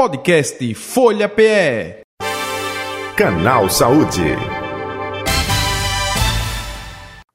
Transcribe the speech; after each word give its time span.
Podcast 0.00 0.74
Folha 0.76 1.28
PE. 1.28 2.00
Canal 3.14 3.68
Saúde. 3.68 4.34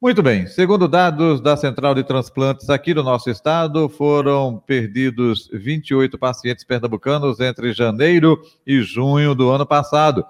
Muito 0.02 0.20
bem. 0.20 0.48
Segundo 0.48 0.88
dados 0.88 1.40
da 1.40 1.56
Central 1.56 1.94
de 1.94 2.02
Transplantes 2.02 2.68
aqui 2.68 2.92
do 2.92 3.04
nosso 3.04 3.30
estado, 3.30 3.88
foram 3.88 4.58
perdidos 4.66 5.48
28 5.52 6.18
pacientes 6.18 6.64
pernambucanos 6.64 7.38
entre 7.38 7.72
janeiro 7.72 8.42
e 8.66 8.82
junho 8.82 9.32
do 9.32 9.48
ano 9.48 9.64
passado, 9.64 10.26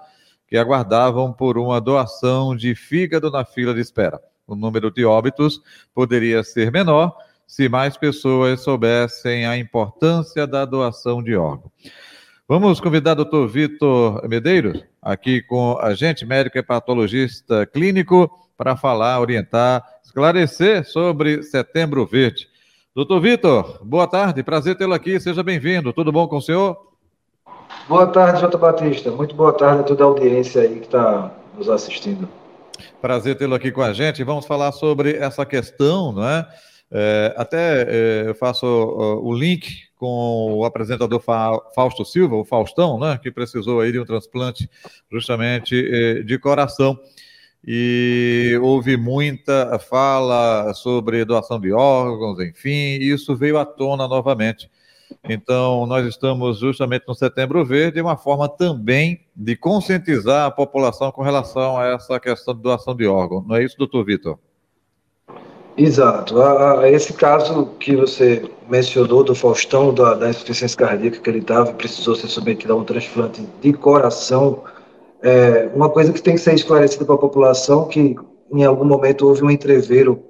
que 0.47 0.57
aguardavam 0.57 1.33
por 1.33 1.57
uma 1.57 1.81
doação 1.81 2.55
de 2.55 2.75
fígado 2.75 3.31
na 3.31 3.45
fila 3.45 3.73
de 3.73 3.81
espera. 3.81 4.21
O 4.45 4.53
número 4.55 4.91
de 4.91 5.03
óbitos 5.03 5.59
poderia 5.91 6.43
ser 6.43 6.71
menor 6.71 7.17
se 7.47 7.67
mais 7.67 7.97
pessoas 7.97 8.61
soubessem 8.61 9.47
a 9.47 9.57
importância 9.57 10.45
da 10.45 10.65
doação 10.65 11.23
de 11.23 11.35
órgão. 11.35 11.71
Vamos 12.49 12.79
convidar 12.79 13.11
o 13.11 13.15
doutor 13.15 13.45
Vitor 13.45 14.25
Medeiros, 14.25 14.81
aqui 15.01 15.41
com 15.41 15.77
a 15.81 15.93
gente, 15.93 16.25
médico 16.25 16.57
e 16.57 16.63
patologista 16.63 17.65
clínico, 17.65 18.31
para 18.55 18.77
falar, 18.77 19.19
orientar, 19.19 19.83
esclarecer 20.01 20.85
sobre 20.85 21.43
Setembro 21.43 22.05
Verde. 22.05 22.47
Doutor 22.95 23.19
Vitor, 23.19 23.79
boa 23.83 24.07
tarde, 24.07 24.43
prazer 24.43 24.77
tê-lo 24.77 24.93
aqui, 24.93 25.19
seja 25.19 25.43
bem-vindo. 25.43 25.91
Tudo 25.91 26.09
bom 26.09 26.25
com 26.25 26.37
o 26.37 26.41
senhor? 26.41 26.77
Boa 27.85 28.07
tarde, 28.07 28.39
Jota 28.39 28.57
Batista. 28.57 29.11
Muito 29.11 29.35
boa 29.35 29.51
tarde 29.51 29.81
a 29.81 29.83
toda 29.83 30.05
a 30.05 30.07
audiência 30.07 30.61
aí 30.61 30.79
que 30.79 30.85
está 30.85 31.29
nos 31.53 31.69
assistindo. 31.69 32.29
Prazer 33.01 33.37
tê-lo 33.37 33.55
aqui 33.55 33.73
com 33.73 33.81
a 33.81 33.91
gente. 33.91 34.23
Vamos 34.23 34.45
falar 34.45 34.71
sobre 34.71 35.17
essa 35.17 35.45
questão, 35.45 36.13
não 36.13 36.25
é? 36.25 36.47
É, 36.89 37.35
até 37.35 37.81
é, 37.81 38.29
eu 38.29 38.35
faço 38.35 38.65
uh, 38.65 39.21
o 39.21 39.33
link 39.33 39.86
com 39.97 40.53
o 40.53 40.65
apresentador 40.65 41.21
Fausto 41.73 42.05
Silva, 42.05 42.35
o 42.35 42.45
Faustão, 42.45 42.99
né, 42.99 43.19
que 43.21 43.31
precisou 43.31 43.81
aí 43.81 43.91
de 43.91 43.99
um 43.99 44.05
transplante 44.05 44.69
justamente 45.11 45.75
é, 45.75 46.21
de 46.23 46.37
coração. 46.39 46.97
E 47.65 48.57
houve 48.61 48.95
muita 48.95 49.77
fala 49.79 50.73
sobre 50.73 51.25
doação 51.25 51.59
de 51.59 51.73
órgãos, 51.73 52.39
enfim, 52.39 52.69
e 52.69 53.11
isso 53.11 53.35
veio 53.35 53.57
à 53.57 53.65
tona 53.65 54.07
novamente. 54.07 54.69
Então, 55.23 55.85
nós 55.85 56.05
estamos 56.05 56.59
justamente 56.59 57.05
no 57.07 57.15
Setembro 57.15 57.65
Verde, 57.65 58.01
uma 58.01 58.17
forma 58.17 58.47
também 58.47 59.25
de 59.35 59.55
conscientizar 59.55 60.45
a 60.45 60.51
população 60.51 61.11
com 61.11 61.21
relação 61.21 61.77
a 61.77 61.87
essa 61.87 62.19
questão 62.19 62.53
de 62.53 62.61
doação 62.61 62.95
de 62.95 63.05
órgãos. 63.05 63.45
Não 63.45 63.55
é 63.55 63.63
isso, 63.63 63.77
doutor 63.77 64.05
Vitor? 64.05 64.39
Exato. 65.77 66.41
A, 66.41 66.81
a, 66.81 66.91
esse 66.91 67.13
caso 67.13 67.67
que 67.79 67.95
você 67.95 68.49
mencionou 68.67 69.23
do 69.23 69.35
Faustão, 69.35 69.93
da, 69.93 70.15
da 70.15 70.29
insuficiência 70.29 70.75
cardíaca 70.75 71.19
que 71.19 71.29
ele 71.29 71.39
estava, 71.39 71.71
precisou 71.71 72.15
ser 72.15 72.27
submetido 72.27 72.73
a 72.73 72.75
um 72.75 72.83
transplante 72.83 73.47
de 73.61 73.73
coração, 73.73 74.63
é 75.21 75.69
uma 75.75 75.89
coisa 75.89 76.11
que 76.11 76.21
tem 76.21 76.33
que 76.33 76.41
ser 76.41 76.55
esclarecida 76.55 77.05
para 77.05 77.13
a 77.13 77.19
população, 77.19 77.87
que 77.87 78.15
em 78.51 78.63
algum 78.63 78.85
momento 78.85 79.27
houve 79.27 79.43
um 79.43 79.51
entreveiro 79.51 80.23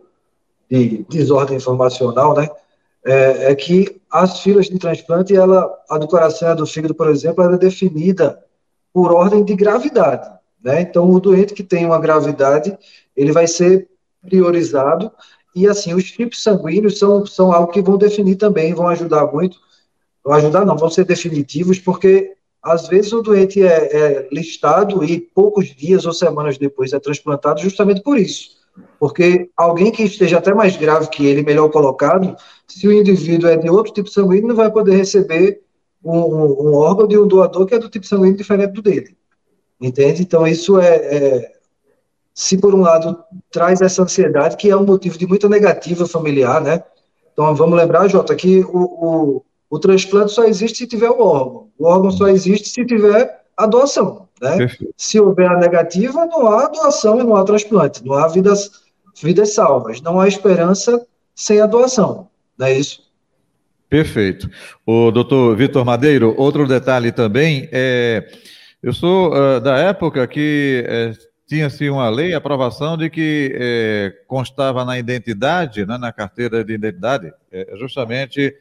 de 0.70 1.06
desordem 1.10 1.58
informacional, 1.58 2.36
né? 2.36 2.50
É, 3.06 3.52
é 3.52 3.56
que 3.56 4.02
as 4.12 4.42
filas 4.42 4.66
de 4.66 4.78
transplante, 4.78 5.34
ela, 5.34 5.74
a 5.90 5.98
do 5.98 6.08
coração 6.08 6.50
e 6.50 6.52
a 6.52 6.56
do 6.56 6.66
fígado, 6.66 6.94
por 6.94 7.08
exemplo, 7.10 7.42
ela 7.42 7.56
é 7.56 7.60
definida 7.60 8.44
por 8.94 9.14
ordem 9.14 9.46
de 9.46 9.56
gravidade, 9.56 10.30
né? 10.62 10.82
Então, 10.82 11.10
o 11.10 11.20
doente 11.22 11.54
que 11.54 11.64
tem 11.64 11.86
uma 11.86 12.00
gravidade, 12.00 12.78
ele 13.16 13.32
vai 13.32 13.48
ser 13.48 13.88
priorizado 14.22 15.12
e 15.58 15.68
assim, 15.68 15.94
os 15.96 16.12
tipos 16.12 16.44
sanguíneos 16.44 17.00
são, 17.00 17.26
são 17.26 17.52
algo 17.52 17.72
que 17.72 17.82
vão 17.82 17.98
definir 17.98 18.36
também, 18.36 18.76
vão 18.76 18.88
ajudar 18.90 19.26
muito. 19.26 19.58
Vão 20.24 20.36
ajudar, 20.36 20.64
não, 20.64 20.78
vão 20.78 20.90
ser 20.90 21.04
definitivos, 21.04 21.80
porque 21.80 22.34
às 22.62 22.88
vezes 22.88 23.12
o 23.12 23.24
doente 23.24 23.64
é, 23.64 23.98
é 23.98 24.30
listado 24.32 25.04
e 25.04 25.20
poucos 25.20 25.76
dias 25.76 26.06
ou 26.06 26.14
semanas 26.14 26.60
depois 26.60 26.94
é 26.94 27.00
transplantado 27.00 27.60
justamente 27.60 28.02
por 28.04 28.20
isso. 28.20 28.58
Porque 29.00 29.50
alguém 29.58 29.92
que 29.92 30.04
esteja 30.04 30.38
até 30.38 30.54
mais 30.54 30.78
grave 30.78 31.10
que 31.10 31.26
ele, 31.26 31.42
melhor 31.42 31.70
colocado, 31.70 32.36
se 32.68 32.88
o 32.88 32.94
indivíduo 32.94 33.50
é 33.50 33.58
de 33.58 33.70
outro 33.70 33.94
tipo 33.94 34.10
sanguíneo, 34.10 34.50
não 34.50 34.56
vai 34.56 34.72
poder 34.72 34.96
receber 34.96 35.62
um, 36.04 36.20
um, 36.20 36.68
um 36.68 36.74
órgão 36.76 37.08
de 37.08 37.18
um 37.18 37.28
doador 37.28 37.66
que 37.66 37.74
é 37.74 37.80
do 37.80 37.90
tipo 37.90 38.06
sanguíneo 38.06 38.38
diferente 38.38 38.74
do 38.74 38.82
dele. 38.84 39.18
Entende? 39.82 40.22
Então, 40.22 40.46
isso 40.46 40.80
é, 40.80 40.96
é 40.96 41.57
se 42.38 42.56
por 42.56 42.76
um 42.76 42.82
lado 42.82 43.18
traz 43.52 43.82
essa 43.82 44.04
ansiedade, 44.04 44.58
que 44.58 44.70
é 44.70 44.78
um 44.78 44.86
motivo 44.86 45.18
de 45.18 45.26
muita 45.26 45.50
negativa 45.50 46.06
familiar, 46.06 46.62
né? 46.62 46.84
Então 47.34 47.56
vamos 47.56 47.76
lembrar, 47.76 48.08
Jota, 48.08 48.36
que 48.36 48.60
o, 48.60 48.78
o, 48.78 49.46
o 49.68 49.80
transplante 49.80 50.34
só 50.34 50.44
existe 50.44 50.78
se 50.78 50.88
tiver 50.88 51.10
o 51.10 51.20
órgão. 51.20 51.70
O 51.80 51.88
órgão 51.88 52.12
só 52.12 52.28
existe 52.28 52.70
se 52.70 52.86
tiver 52.86 53.42
a 53.58 53.66
doação, 53.66 54.28
né? 54.40 54.70
Se 54.96 55.20
houver 55.20 55.50
a 55.50 55.58
negativa, 55.58 56.28
não 56.28 56.48
há 56.48 56.68
doação 56.68 57.20
e 57.20 57.24
não 57.24 57.36
há 57.36 57.44
transplante, 57.44 58.06
não 58.06 58.14
há 58.14 58.28
vidas, 58.28 58.70
vidas 59.20 59.56
salvas, 59.56 60.00
não 60.00 60.20
há 60.20 60.28
esperança 60.28 61.04
sem 61.34 61.60
a 61.60 61.66
doação, 61.66 62.28
não 62.56 62.68
é 62.68 62.78
isso? 62.78 63.02
Perfeito. 63.90 64.48
O 64.86 65.10
doutor 65.10 65.56
Vitor 65.56 65.84
Madeiro, 65.84 66.36
outro 66.38 66.68
detalhe 66.68 67.12
também 67.12 67.68
é. 67.72 68.28
Eu 68.84 68.94
sou 68.94 69.34
uh, 69.34 69.60
da 69.60 69.76
época 69.80 70.28
que 70.28 70.86
uh, 70.88 71.27
tinha-se 71.48 71.90
uma 71.90 72.10
lei, 72.10 72.34
aprovação 72.34 72.98
de 72.98 73.10
que 73.10 73.56
é, 73.56 74.14
constava 74.28 74.84
na 74.84 75.00
identidade, 75.00 75.86
né, 75.86 75.98
na 75.98 76.12
carteira 76.12 76.62
de 76.64 76.74
identidade, 76.74 77.32
é, 77.50 77.74
justamente 77.78 78.54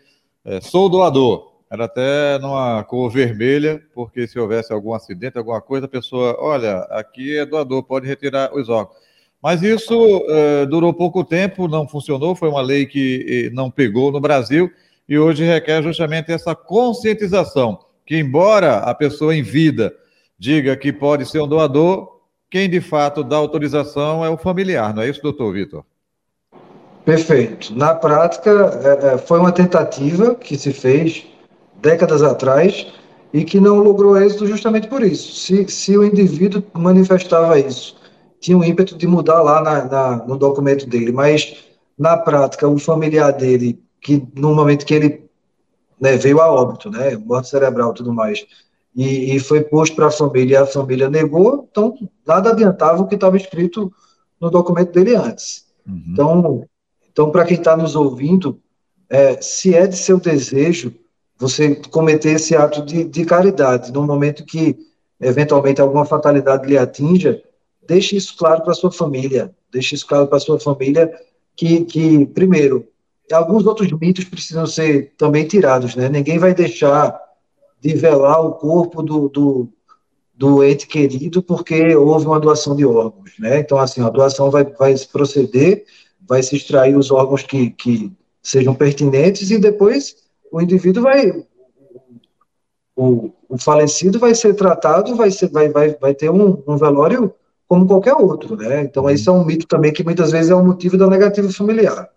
é, 0.45 0.61
sou 0.61 0.89
doador. 0.89 1.57
Era 1.69 1.87
até 1.87 2.39
numa 2.39 2.85
cor 2.85 3.11
vermelha, 3.11 3.83
porque 3.93 4.29
se 4.29 4.39
houvesse 4.39 4.73
algum 4.73 4.95
acidente, 4.95 5.37
alguma 5.37 5.61
coisa, 5.61 5.87
a 5.87 5.89
pessoa, 5.89 6.37
olha, 6.39 6.79
aqui 6.91 7.37
é 7.37 7.45
doador, 7.45 7.83
pode 7.83 8.07
retirar 8.07 8.55
os 8.55 8.69
órgãos. 8.69 8.97
Mas 9.43 9.63
isso 9.63 10.25
durou 10.71 10.95
pouco 10.95 11.25
tempo, 11.25 11.67
não 11.67 11.87
funcionou, 11.87 12.37
foi 12.37 12.49
uma 12.49 12.63
lei 12.63 12.87
que 12.87 13.51
não 13.53 13.69
pegou 13.69 14.13
no 14.13 14.21
Brasil 14.21 14.71
e 15.09 15.19
hoje 15.19 15.45
requer 15.45 15.83
justamente 15.83 16.33
essa 16.33 16.55
conscientização, 16.55 17.81
que 18.05 18.17
embora 18.17 18.79
a 18.79 18.95
pessoa 18.95 19.35
em 19.35 19.43
vida 19.43 19.93
diga 20.39 20.77
que 20.77 20.93
pode 20.93 21.27
ser 21.27 21.41
um 21.41 21.49
doador, 21.49 22.16
quem 22.51 22.69
de 22.69 22.81
fato 22.81 23.25
dá 23.25 23.37
autorização 23.37 24.25
é 24.25 24.31
o 24.31 24.37
familiar, 24.37 24.95
não 24.95 25.03
é 25.03 25.09
isso, 25.09 25.23
doutor 25.23 25.53
Vitor? 25.53 25.85
Perfeito. 27.05 27.73
Na 27.77 27.95
prática, 27.95 28.51
é, 28.51 29.15
é, 29.15 29.19
foi 29.19 29.39
uma 29.39 29.53
tentativa 29.53 30.35
que 30.35 30.59
se 30.59 30.73
fez 30.73 31.25
décadas 31.81 32.23
atrás 32.23 32.87
e 33.33 33.45
que 33.45 33.61
não 33.61 33.79
logrou 33.79 34.21
êxito 34.21 34.47
justamente 34.47 34.89
por 34.89 35.03
isso. 35.03 35.33
Se, 35.33 35.69
se 35.69 35.97
o 35.97 36.05
indivíduo 36.05 36.65
manifestava 36.73 37.59
isso, 37.59 37.97
tinha 38.41 38.57
um 38.57 38.65
ímpeto 38.65 38.97
de 38.97 39.07
mudar 39.07 39.41
lá 39.43 39.63
na, 39.63 39.85
na, 39.85 40.17
no 40.27 40.37
documento 40.37 40.87
dele, 40.87 41.13
mas 41.13 41.65
na 41.99 42.17
prática, 42.17 42.69
o 42.69 42.79
familiar 42.79 43.33
dele, 43.33 43.81
que 44.01 44.27
no 44.35 44.55
momento 44.55 44.85
que 44.85 44.95
ele 44.95 45.27
né, 46.01 46.17
veio 46.17 46.41
a 46.41 46.51
óbito, 46.51 46.91
né, 46.91 47.17
morte 47.17 47.49
cerebral 47.49 47.93
e 47.93 47.95
tudo 47.95 48.13
mais, 48.13 48.47
e, 48.97 49.37
e 49.37 49.39
foi 49.39 49.63
posto 49.63 49.95
para 49.95 50.07
a 50.07 50.11
família 50.11 50.55
e 50.55 50.57
a 50.57 50.67
família 50.67 51.11
negou, 51.11 51.69
então 51.71 51.95
nada 52.27 52.51
adiantava 52.51 53.03
o 53.03 53.07
que 53.07 53.15
estava 53.15 53.37
escrito 53.37 53.93
no 54.41 54.51
documento 54.51 54.93
dele 54.93 55.15
antes. 55.15 55.67
Uhum. 55.87 56.05
Então, 56.09 56.65
então 57.13 57.31
para 57.31 57.45
quem 57.45 57.59
está 57.59 57.77
nos 57.77 57.95
ouvindo, 57.95 58.59
é, 59.11 59.41
se 59.41 59.75
é 59.75 59.87
de 59.87 59.97
seu 59.97 60.19
desejo 60.19 60.95
você 61.39 61.77
cometer 61.91 62.31
esse 62.31 62.57
ato 62.57 62.83
de, 62.83 63.05
de 63.05 63.25
caridade, 63.27 63.93
no 63.93 64.03
momento 64.03 64.47
que 64.47 64.75
eventualmente 65.21 65.81
alguma 65.81 66.07
fatalidade 66.07 66.67
lhe 66.67 66.79
atinja, 66.79 67.43
deixe 67.87 68.17
isso 68.17 68.35
claro 68.37 68.63
para 68.63 68.73
sua 68.73 68.91
família, 68.91 69.55
deixe 69.71 69.95
isso 69.95 70.07
claro 70.07 70.27
para 70.27 70.41
sua 70.41 70.59
família 70.59 71.13
que, 71.55 71.85
que, 71.85 72.25
primeiro, 72.27 72.87
alguns 73.31 73.67
outros 73.67 73.91
mitos 73.93 74.25
precisam 74.25 74.67
ser 74.67 75.13
também 75.19 75.47
tirados, 75.47 75.95
né? 75.95 76.09
Ninguém 76.09 76.39
vai 76.39 76.55
deixar 76.55 77.19
de 77.87 77.95
velar 77.95 78.41
o 78.45 78.53
corpo 78.53 79.03
do, 79.03 79.29
do, 79.29 79.69
do 80.35 80.65
ente 80.65 80.87
querido 80.87 81.43
porque 81.43 81.95
houve 81.95 82.27
uma 82.27 82.41
doação 82.41 82.75
de 82.75 82.85
órgãos, 82.85 83.33
né? 83.39 83.61
Então, 83.61 83.79
assim, 83.79 84.03
a 84.03 84.11
doação 84.11 84.51
vai, 84.51 84.65
vai 84.65 84.95
proceder, 85.11 85.85
vai 86.27 86.43
se 86.43 86.57
extrair 86.57 86.97
os 86.97 87.11
órgãos 87.11 87.43
que, 87.43 87.71
que 87.71 88.13
sejam 88.43 88.75
pertinentes 88.75 89.51
e 89.51 89.59
depois 89.59 90.17
o 90.51 90.61
indivíduo 90.61 91.05
vai, 91.05 91.45
o, 92.95 93.31
o 93.49 93.59
falecido 93.59 94.19
vai 94.19 94.35
ser 94.35 94.55
tratado, 94.55 95.15
vai, 95.15 95.31
ser, 95.31 95.51
vai, 95.51 95.69
vai, 95.69 95.95
vai 95.95 96.15
ter 96.15 96.31
um, 96.31 96.63
um 96.67 96.77
velório 96.77 97.33
como 97.69 97.87
qualquer 97.87 98.15
outro, 98.15 98.57
né? 98.57 98.83
Então, 98.83 99.09
esse 99.11 99.29
é 99.29 99.33
um 99.33 99.45
mito 99.45 99.67
também 99.67 99.93
que 99.93 100.05
muitas 100.05 100.31
vezes 100.31 100.51
é 100.51 100.55
um 100.55 100.65
motivo 100.65 100.97
da 100.97 101.09
negativa 101.09 101.51
familiar. 101.51 102.09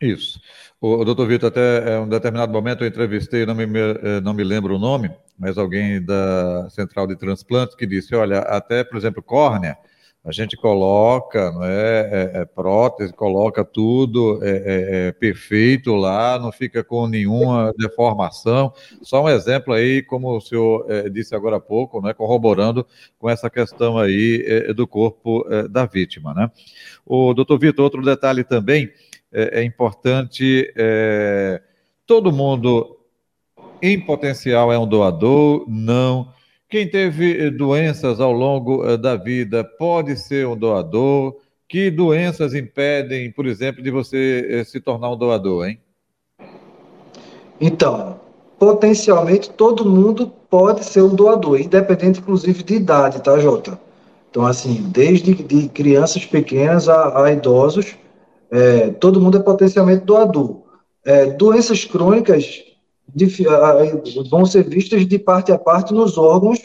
Isso. 0.00 0.40
O, 0.82 1.04
doutor 1.04 1.28
Vitor, 1.28 1.48
até 1.48 1.94
em 1.94 2.00
um 2.00 2.08
determinado 2.08 2.52
momento 2.52 2.82
eu 2.82 2.88
entrevistei, 2.88 3.46
não 3.46 3.54
me, 3.54 3.62
eh, 3.62 4.20
não 4.20 4.34
me 4.34 4.42
lembro 4.42 4.74
o 4.74 4.80
nome, 4.80 5.12
mas 5.38 5.56
alguém 5.56 6.04
da 6.04 6.68
Central 6.70 7.06
de 7.06 7.14
Transplantes 7.14 7.76
que 7.76 7.86
disse, 7.86 8.16
olha, 8.16 8.40
até, 8.40 8.82
por 8.82 8.96
exemplo, 8.96 9.22
córnea, 9.22 9.78
a 10.24 10.32
gente 10.32 10.56
coloca 10.56 11.52
não 11.52 11.64
é, 11.64 12.32
é, 12.34 12.40
é 12.40 12.44
prótese, 12.44 13.12
coloca 13.12 13.64
tudo 13.64 14.40
é, 14.42 14.50
é, 14.50 15.06
é, 15.08 15.12
perfeito 15.12 15.94
lá, 15.94 16.36
não 16.36 16.50
fica 16.50 16.82
com 16.82 17.06
nenhuma 17.06 17.72
deformação. 17.78 18.72
Só 19.02 19.22
um 19.22 19.28
exemplo 19.28 19.72
aí, 19.74 20.02
como 20.02 20.36
o 20.36 20.40
senhor 20.40 20.84
é, 20.88 21.08
disse 21.08 21.32
agora 21.32 21.58
há 21.58 21.60
pouco, 21.60 22.02
né, 22.02 22.12
corroborando 22.12 22.84
com 23.20 23.30
essa 23.30 23.48
questão 23.48 23.98
aí 23.98 24.72
do 24.74 24.88
corpo 24.88 25.44
da 25.70 25.86
vítima. 25.86 26.34
Né? 26.34 26.50
O 27.06 27.32
doutor 27.34 27.56
Vitor, 27.60 27.84
outro 27.84 28.02
detalhe 28.02 28.42
também 28.42 28.90
é, 29.32 29.64
importante, 29.64 30.72
todo 32.06 32.32
mundo 32.32 32.98
em 33.80 33.98
potencial 33.98 34.72
é 34.72 34.78
um 34.78 34.86
doador, 34.86 35.64
não 35.68 36.32
quem 36.72 36.88
teve 36.88 37.38
eh, 37.38 37.50
doenças 37.50 38.18
ao 38.18 38.32
longo 38.32 38.82
eh, 38.82 38.96
da 38.96 39.14
vida 39.14 39.62
pode 39.62 40.16
ser 40.16 40.46
um 40.46 40.56
doador? 40.56 41.36
Que 41.68 41.90
doenças 41.90 42.54
impedem, 42.54 43.30
por 43.30 43.44
exemplo, 43.44 43.82
de 43.82 43.90
você 43.90 44.48
eh, 44.48 44.64
se 44.64 44.80
tornar 44.80 45.10
um 45.10 45.16
doador, 45.18 45.68
hein? 45.68 45.78
Então, 47.60 48.18
potencialmente 48.58 49.50
todo 49.50 49.84
mundo 49.84 50.32
pode 50.48 50.82
ser 50.86 51.02
um 51.02 51.14
doador, 51.14 51.60
independente, 51.60 52.20
inclusive, 52.20 52.62
de 52.62 52.76
idade, 52.76 53.20
tá, 53.20 53.38
Jota? 53.38 53.78
Então, 54.30 54.46
assim, 54.46 54.88
desde 54.88 55.34
de 55.34 55.68
crianças 55.68 56.24
pequenas 56.24 56.88
a, 56.88 57.22
a 57.22 57.32
idosos, 57.32 57.98
é, 58.52 58.90
todo 58.90 59.20
mundo 59.20 59.38
é 59.38 59.42
potencialmente 59.42 60.04
doador. 60.04 60.62
É, 61.04 61.26
doenças 61.26 61.86
crônicas 61.86 62.62
de, 63.08 63.26
vão 64.30 64.44
ser 64.44 64.68
vistas 64.68 65.06
de 65.06 65.18
parte 65.18 65.50
a 65.50 65.58
parte 65.58 65.94
nos 65.94 66.18
órgãos 66.18 66.60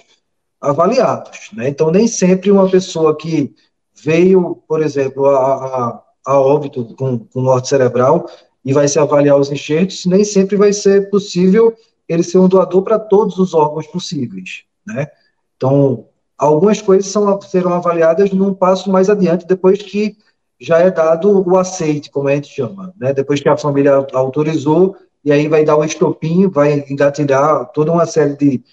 avaliados. 0.60 1.50
Né? 1.54 1.70
Então, 1.70 1.90
nem 1.90 2.06
sempre 2.06 2.52
uma 2.52 2.70
pessoa 2.70 3.16
que 3.16 3.56
veio, 3.96 4.62
por 4.68 4.84
exemplo, 4.84 5.28
a, 5.28 5.38
a, 5.38 6.04
a 6.26 6.40
óbito 6.40 6.94
com, 6.96 7.20
com 7.20 7.42
morte 7.42 7.70
cerebral 7.70 8.30
e 8.66 8.74
vai 8.74 8.88
se 8.88 9.00
avaliar 9.00 9.40
os 9.40 9.50
enxertos, 9.50 10.06
nem 10.06 10.26
sempre 10.26 10.58
vai 10.58 10.74
ser 10.74 11.10
possível 11.10 11.74
ele 12.08 12.22
ser 12.22 12.38
um 12.38 12.50
doador 12.50 12.82
para 12.84 13.00
todos 13.00 13.38
os 13.40 13.54
órgãos 13.54 13.88
possíveis. 13.88 14.64
Né? 14.86 15.08
Então, 15.56 16.06
algumas 16.38 16.82
coisas 16.82 17.10
são, 17.10 17.42
serão 17.42 17.74
avaliadas 17.74 18.32
num 18.32 18.54
passo 18.54 18.92
mais 18.92 19.10
adiante, 19.10 19.48
depois 19.48 19.82
que 19.82 20.18
já 20.60 20.80
é 20.80 20.90
dado 20.90 21.48
o 21.48 21.58
aceite, 21.58 22.10
como 22.10 22.28
a 22.28 22.36
gente 22.36 22.48
chama, 22.48 22.94
né? 23.00 23.14
depois 23.14 23.40
que 23.40 23.50
a 23.50 23.58
família 23.58 24.06
autorizou 24.14 24.96
e 25.24 25.32
aí 25.32 25.48
vai 25.48 25.64
dar 25.64 25.78
o 25.78 25.84
estopim, 25.84 26.48
vai 26.48 26.86
engatilhar 26.90 27.72
toda 27.74 27.92
uma 27.92 28.06
série 28.06 28.36
de 28.36 28.64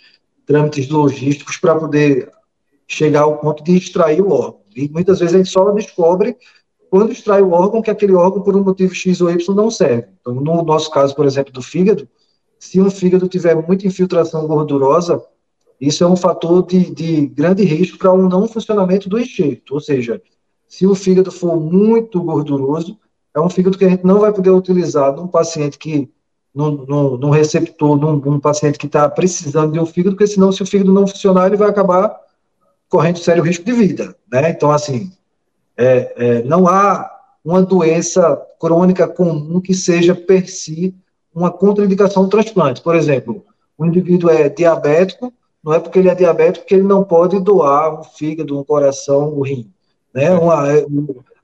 trâmites 0.47 0.89
logísticos 0.89 1.57
para 1.57 1.75
poder 1.75 2.31
chegar 2.87 3.23
ao 3.23 3.39
ponto 3.39 3.63
de 3.65 3.77
extrair 3.77 4.23
o 4.23 4.31
órgão. 4.31 4.61
E 4.75 4.89
muitas 4.89 5.19
vezes 5.19 5.35
a 5.35 5.39
gente 5.39 5.51
só 5.51 5.71
descobre 5.73 6.37
quando 6.91 7.13
extrai 7.13 7.43
o 7.43 7.51
órgão 7.51 7.83
que 7.83 7.91
aquele 7.91 8.15
órgão, 8.15 8.43
por 8.43 8.55
um 8.55 8.63
motivo 8.63 8.95
X 8.95 9.21
ou 9.21 9.31
Y, 9.31 9.55
não 9.55 9.71
serve. 9.71 10.07
Então, 10.21 10.35
no 10.35 10.63
nosso 10.63 10.91
caso, 10.91 11.15
por 11.15 11.27
exemplo, 11.27 11.53
do 11.53 11.61
fígado, 11.61 12.09
se 12.59 12.81
um 12.81 12.89
fígado 12.89 13.27
tiver 13.27 13.55
muita 13.57 13.87
infiltração 13.87 14.47
gordurosa, 14.47 15.21
isso 15.81 16.05
é 16.05 16.07
um 16.07 16.17
fator 16.17 16.65
de, 16.65 16.95
de 16.95 17.27
grande 17.27 17.65
risco 17.65 17.99
para 17.99 18.13
um 18.13 18.29
não 18.29 18.47
funcionamento 18.47 19.09
do 19.09 19.19
enxerto. 19.19 19.75
Ou 19.75 19.81
seja, 19.81 20.23
se 20.69 20.87
o 20.87 20.95
fígado 20.95 21.31
for 21.31 21.61
muito 21.61 22.23
gorduroso, 22.23 22.99
é 23.35 23.41
um 23.41 23.49
fígado 23.49 23.77
que 23.77 23.85
a 23.85 23.89
gente 23.89 24.05
não 24.05 24.21
vai 24.21 24.33
poder 24.33 24.51
utilizar 24.51 25.15
num 25.15 25.27
paciente 25.27 25.79
que 25.79 26.11
num, 26.55 26.87
num, 27.19 27.31
receptor, 27.31 27.97
num, 27.97 28.17
num 28.17 28.39
paciente 28.39 28.79
que 28.79 28.87
está 28.87 29.09
precisando 29.09 29.73
de 29.73 29.81
um 29.81 29.87
fígado, 29.87 30.15
porque 30.15 30.33
senão, 30.33 30.53
se 30.53 30.63
o 30.63 30.67
fígado 30.67 30.93
não 30.93 31.07
funcionar, 31.07 31.49
ele 31.49 31.57
vai 31.57 31.69
acabar 31.69 32.17
correndo 32.89 33.19
sério 33.19 33.43
risco 33.43 33.65
de 33.65 33.73
vida, 33.73 34.17
né? 34.31 34.51
Então, 34.51 34.71
assim, 34.71 35.11
é, 35.77 36.15
é, 36.17 36.43
não 36.45 36.69
há 36.69 37.11
uma 37.45 37.61
doença 37.61 38.41
crônica 38.61 39.09
comum 39.09 39.61
que 39.61 39.75
seja, 39.75 40.15
per 40.15 40.49
si, 40.49 40.95
uma 41.35 41.51
contraindicação 41.51 42.23
do 42.23 42.29
transplante. 42.29 42.81
Por 42.81 42.95
exemplo, 42.95 43.45
o 43.77 43.85
indivíduo 43.85 44.31
é 44.31 44.49
diabético, 44.49 45.33
não 45.63 45.75
é 45.75 45.81
porque 45.81 45.99
ele 45.99 46.09
é 46.09 46.15
diabético 46.15 46.67
que 46.67 46.75
ele 46.75 46.85
não 46.85 47.03
pode 47.03 47.41
doar 47.41 48.01
um 48.01 48.05
fígado, 48.05 48.59
um 48.59 48.63
coração, 48.63 49.37
um 49.37 49.43
rim. 49.43 49.74
Né? 50.15 50.31
Uma, 50.31 50.73
é, 50.73 50.87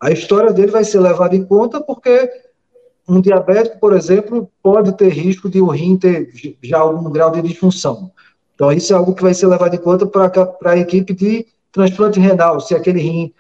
a 0.01 0.11
história 0.11 0.53
dele 0.53 0.71
vai 0.71 0.85
ser 0.85 1.01
levada 1.01 1.35
em 1.35 1.45
conta 1.45 1.81
porque 1.81 2.31
um 3.09 3.21
diabético, 3.21 3.79
por 3.81 3.93
exemplo, 3.93 4.49
pode 4.63 4.93
ter 4.93 5.09
risco 5.09 5.51
de 5.51 5.61
o 5.61 5.67
rim 5.67 5.97
ter 5.97 6.31
já 6.63 6.79
algum 6.79 7.11
grau 7.11 7.31
de 7.33 7.43
disfunção. 7.43 8.13
Então, 8.55 8.71
isso 8.71 8.93
é 8.93 8.97
algo 8.97 9.15
que 9.15 9.23
vai 9.23 9.35
ser 9.35 9.49
levado 9.49 9.75
em 9.75 9.79
conta 9.79 10.07
para 10.07 10.71
a 10.71 10.77
equipe 10.77 11.13
de 11.13 11.47
transplante 11.73 12.21
renal, 12.21 12.61
se 12.61 12.75
aquele 12.75 13.01
rim 13.01 13.33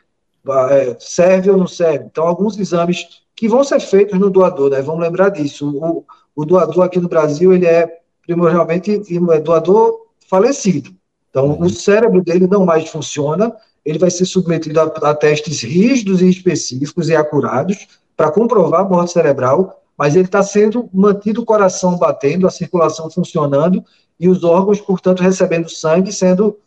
é, 0.71 0.97
serve 0.99 1.51
ou 1.51 1.57
não 1.57 1.67
serve. 1.67 2.07
Então, 2.07 2.27
alguns 2.27 2.59
exames 2.59 3.23
que 3.37 3.49
vão 3.49 3.63
ser 3.63 3.81
feitos 3.81 4.19
no 4.19 4.31
doador, 4.31 4.71
né? 4.71 4.83
Vamos 4.83 5.03
lembrar 5.03 5.29
disso. 5.29 5.71
O, 5.71 6.05
o 6.35 6.45
doador 6.45 6.85
aqui 6.85 6.99
no 6.99 7.09
Brasil, 7.09 7.53
ele 7.53 7.67
é 7.67 8.01
primordialmente 8.23 9.03
é 9.33 9.41
doador 9.41 10.07
falecido. 10.29 10.91
Então, 11.31 11.51
uhum. 11.51 11.63
o 11.63 11.71
cérebro 11.71 12.23
dele 12.23 12.47
não 12.47 12.65
mais 12.65 12.89
funciona, 12.89 13.55
ele 13.85 13.99
vai 13.99 14.11
ser 14.11 14.25
submetido 14.25 14.81
a, 14.81 14.85
a 14.85 15.15
testes 15.15 15.63
rígidos 15.63 16.21
e 16.21 16.29
específicos 16.29 17.09
e 17.09 17.17
acurados, 17.17 17.87
para 18.17 18.31
comprovar 18.31 18.81
a 18.81 18.85
morte 18.85 19.13
cerebral, 19.13 19.83
mas 19.97 20.15
ele 20.15 20.27
está 20.27 20.43
sendo 20.43 20.89
mantido 20.93 21.41
o 21.41 21.45
coração 21.45 21.97
batendo, 21.97 22.47
a 22.47 22.51
circulação 22.51 23.11
funcionando 23.11 23.83
e 24.19 24.29
os 24.29 24.45
órgãos, 24.45 24.81
portanto, 24.81 25.23
recebendo 25.23 25.71
sangue, 25.71 26.13
sendo, 26.13 26.59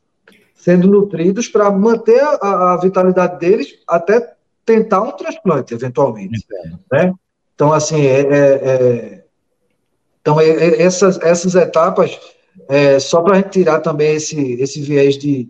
sendo 0.56 0.88
nutridos 0.88 1.48
para 1.48 1.70
manter 1.70 2.22
a, 2.22 2.74
a, 2.74 2.78
vitalidade 2.78 3.40
deles 3.40 3.76
até 3.88 4.34
tentar 4.66 5.04
um 5.04 5.12
transplante, 5.12 5.76
eventualmente. 5.76 6.44
Né? 6.92 7.14
Então, 7.54 7.72
assim, 7.72 8.02
é, 8.02 8.22
é, 8.22 8.36
é 8.64 9.24
então, 10.24 10.40
é, 10.40 10.50
é, 10.50 10.82
essas, 10.82 11.20
essas 11.22 11.54
etapas, 11.54 12.18
é, 12.70 12.98
só 12.98 13.22
para 13.22 13.34
a 13.34 13.36
gente 13.38 13.50
tirar 13.50 13.82
também 13.82 14.16
esse, 14.16 14.54
esse 14.54 14.82
viés 14.82 15.18
de, 15.18 15.50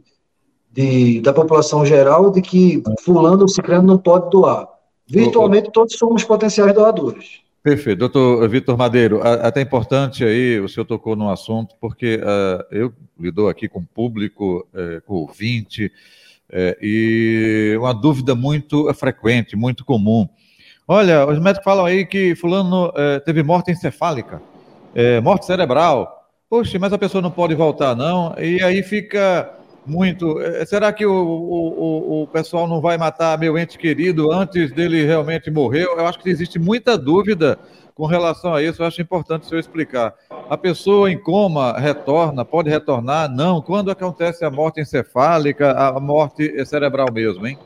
de, 0.73 1.21
da 1.21 1.31
população 1.31 1.85
geral 1.85 2.31
de 2.31 2.41
que 2.41 2.81
fulano 3.03 3.43
ou 3.43 3.47
ciclano 3.47 3.87
não 3.87 3.97
pode 3.97 4.29
doar. 4.31 4.67
Virtualmente, 5.07 5.71
todos 5.71 5.95
somos 5.95 6.23
potenciais 6.23 6.73
doadores. 6.73 7.43
Perfeito. 7.61 7.99
Doutor 7.99 8.49
Vitor 8.49 8.75
Madeiro, 8.75 9.21
até 9.23 9.61
importante 9.61 10.23
aí, 10.23 10.59
o 10.59 10.67
senhor 10.67 10.85
tocou 10.85 11.15
num 11.15 11.29
assunto, 11.29 11.75
porque 11.79 12.15
uh, 12.15 12.75
eu 12.75 12.91
lido 13.17 13.47
aqui 13.47 13.69
com 13.69 13.85
público, 13.85 14.67
uh, 14.73 15.01
com 15.05 15.13
ouvinte, 15.13 15.85
uh, 16.49 16.75
e 16.81 17.75
uma 17.79 17.93
dúvida 17.93 18.35
muito 18.35 18.91
frequente, 18.93 19.55
muito 19.55 19.85
comum. 19.85 20.27
Olha, 20.85 21.25
os 21.25 21.39
médicos 21.39 21.63
falam 21.63 21.85
aí 21.85 22.05
que 22.05 22.35
fulano 22.35 22.91
eh, 22.93 23.17
teve 23.21 23.41
morte 23.41 23.71
encefálica, 23.71 24.41
morte 25.23 25.45
cerebral. 25.45 26.27
Poxa, 26.49 26.77
mas 26.77 26.91
a 26.91 26.97
pessoa 26.97 27.21
não 27.21 27.31
pode 27.31 27.55
voltar, 27.55 27.95
não? 27.95 28.35
E 28.37 28.61
aí 28.61 28.83
fica 28.83 29.49
muito. 29.85 30.39
É, 30.41 30.65
será 30.65 30.91
que 30.93 31.05
o, 31.05 31.13
o, 31.13 32.23
o 32.23 32.27
pessoal 32.27 32.67
não 32.67 32.81
vai 32.81 32.97
matar 32.97 33.37
meu 33.37 33.57
ente 33.57 33.77
querido 33.77 34.31
antes 34.31 34.71
dele 34.71 35.05
realmente 35.05 35.51
morrer? 35.51 35.83
Eu 35.83 36.05
acho 36.05 36.19
que 36.19 36.29
existe 36.29 36.57
muita 36.57 36.97
dúvida 36.97 37.59
com 37.95 38.05
relação 38.05 38.53
a 38.53 38.61
isso. 38.61 38.81
Eu 38.81 38.87
acho 38.87 39.01
importante 39.01 39.43
o 39.43 39.45
senhor 39.49 39.59
explicar. 39.59 40.13
A 40.49 40.57
pessoa 40.57 41.11
em 41.11 41.17
coma 41.17 41.77
retorna, 41.77 42.43
pode 42.43 42.69
retornar? 42.69 43.29
Não. 43.29 43.61
Quando 43.61 43.91
acontece 43.91 44.43
a 44.43 44.49
morte 44.49 44.81
encefálica, 44.81 45.71
a 45.71 45.99
morte 45.99 46.65
cerebral 46.65 47.07
mesmo, 47.11 47.45
hein? 47.47 47.57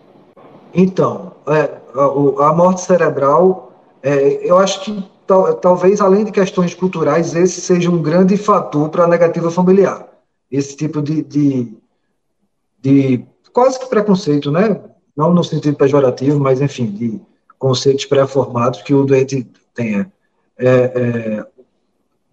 Então, 0.74 1.34
é, 1.48 1.72
a, 1.96 2.50
a, 2.50 2.54
morte 2.54 2.82
cerebral, 2.82 3.72
é, 4.04 4.40
eu 4.48 4.58
acho 4.58 4.82
que 4.82 5.04
tal, 5.26 5.54
talvez, 5.56 6.02
além 6.02 6.26
de 6.26 6.32
questões 6.32 6.74
culturais, 6.74 7.36
esse 7.36 7.62
seja 7.62 7.90
um 7.90 8.02
grande 8.02 8.38
fator 8.38 8.90
para 8.90 9.06
a 9.06 9.08
negativa 9.08 9.50
familiar. 9.50 10.08
Esse 10.52 10.76
tipo 10.76 11.02
de, 11.02 11.24
de 11.24 11.78
de 12.88 13.26
quase 13.52 13.78
que 13.80 13.86
preconceito, 13.88 14.50
né? 14.50 14.80
Não 15.16 15.34
no 15.34 15.44
sentido 15.44 15.76
pejorativo, 15.76 16.40
mas 16.40 16.62
enfim, 16.62 16.86
de 16.86 17.20
conceitos 17.60 18.06
pré-formados 18.06 18.82
que 18.82 18.94
o 18.94 19.04
doente 19.04 19.46
tenha. 19.74 20.12
É, 20.58 21.46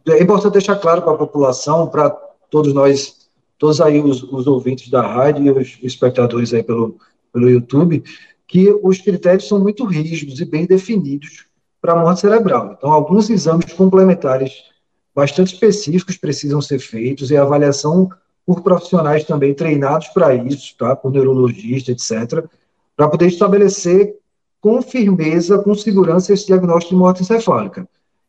é, 0.06 0.12
é 0.12 0.22
importante 0.22 0.52
deixar 0.52 0.76
claro 0.76 1.02
para 1.02 1.12
a 1.12 1.18
população, 1.18 1.88
para 1.88 2.10
todos 2.50 2.72
nós, 2.72 3.28
todos 3.58 3.80
aí 3.80 4.00
os, 4.00 4.22
os, 4.22 4.46
ouvintes 4.46 4.88
da 4.90 5.02
rádio 5.02 5.46
e 5.46 5.50
os 5.50 5.78
espectadores 5.82 6.54
aí 6.54 6.62
pelo, 6.62 6.96
pelo 7.32 7.50
YouTube, 7.50 8.04
que 8.46 8.70
os 8.82 8.98
critérios 9.00 9.48
são 9.48 9.58
muito 9.58 9.84
rígidos 9.84 10.40
e 10.40 10.44
bem 10.44 10.66
definidos 10.66 11.46
para 11.80 11.94
a 11.94 11.96
morte 11.96 12.20
cerebral. 12.20 12.74
Então, 12.78 12.92
alguns 12.92 13.28
exames 13.28 13.72
complementares 13.72 14.52
bastante 15.14 15.54
específicos 15.54 16.16
precisam 16.16 16.60
ser 16.60 16.78
feitos 16.78 17.30
e 17.30 17.36
a 17.36 17.42
avaliação 17.42 18.10
por 18.46 18.62
profissionais 18.62 19.24
também 19.24 19.54
treinados 19.54 20.08
para 20.08 20.34
isso, 20.34 20.76
tá? 20.76 20.94
Por 20.94 21.10
neurologista, 21.10 21.92
etc., 21.92 22.44
para 22.96 23.08
poder 23.08 23.26
estabelecer 23.26 24.16
com 24.60 24.80
firmeza, 24.80 25.58
com 25.58 25.74
segurança, 25.74 26.32
esse 26.32 26.46
diagnóstico 26.46 26.94
de 26.94 26.98
morte 26.98 27.22
encefálica. 27.22 27.88